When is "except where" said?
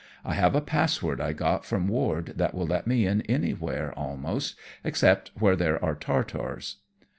4.83-5.55